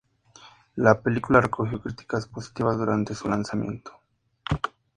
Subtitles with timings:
[0.77, 3.91] La película recogió críticas positivas durante su lanzamiento.